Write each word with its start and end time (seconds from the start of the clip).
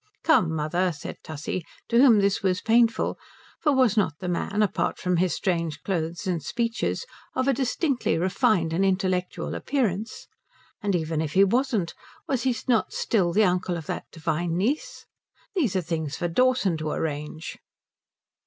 "Come, 0.23 0.55
mother," 0.55 0.91
said 0.91 1.17
Tussie, 1.21 1.63
to 1.87 1.99
whom 2.01 2.21
this 2.21 2.41
was 2.41 2.59
painful, 2.59 3.19
for 3.59 3.71
was 3.71 3.95
not 3.95 4.17
the 4.17 4.27
man, 4.27 4.63
apart 4.63 4.97
from 4.97 5.17
his 5.17 5.35
strange 5.35 5.83
clothes 5.83 6.25
and 6.25 6.41
speeches, 6.41 7.05
of 7.35 7.47
a 7.47 7.53
distinctly 7.53 8.17
refined 8.17 8.73
and 8.73 8.83
intellectual 8.83 9.53
appearance? 9.53 10.27
And 10.81 10.95
even 10.95 11.21
if 11.21 11.33
he 11.33 11.43
wasn't, 11.43 11.93
was 12.27 12.41
he 12.41 12.55
not 12.67 12.91
still 12.93 13.31
the 13.31 13.43
uncle 13.43 13.77
of 13.77 13.85
that 13.85 14.09
divine 14.11 14.57
niece? 14.57 15.05
"these 15.53 15.75
are 15.75 15.81
things 15.81 16.15
for 16.17 16.27
Dawson 16.27 16.77
to 16.77 16.89
arrange." 16.89 17.59